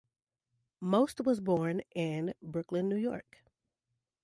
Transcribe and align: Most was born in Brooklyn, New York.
Most 0.79 1.21
was 1.21 1.39
born 1.39 1.83
in 1.93 2.33
Brooklyn, 2.41 2.89
New 2.89 2.95
York. 2.97 3.43